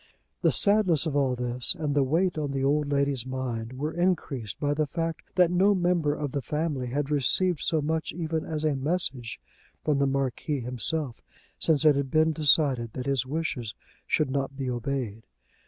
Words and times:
The 0.41 0.51
sadness 0.51 1.05
of 1.05 1.15
all 1.15 1.35
this 1.35 1.75
and 1.77 1.93
the 1.93 2.01
weight 2.01 2.35
on 2.35 2.53
the 2.53 2.63
old 2.63 2.91
lady's 2.91 3.27
mind 3.27 3.73
were 3.73 3.93
increased 3.93 4.59
by 4.59 4.73
the 4.73 4.87
fact 4.87 5.21
that 5.35 5.51
no 5.51 5.75
member 5.75 6.15
of 6.15 6.31
the 6.31 6.41
family 6.41 6.87
had 6.87 7.11
received 7.11 7.59
so 7.59 7.83
much 7.83 8.11
even 8.11 8.43
as 8.43 8.65
a 8.65 8.75
message 8.75 9.39
from 9.83 9.99
the 9.99 10.07
Marquis 10.07 10.61
himself 10.61 11.21
since 11.59 11.85
it 11.85 11.95
had 11.95 12.09
been 12.09 12.33
decided 12.33 12.93
that 12.93 13.05
his 13.05 13.27
wishes 13.27 13.75
should 14.07 14.31
not 14.31 14.57
be 14.57 14.71
obeyed. 14.71 15.21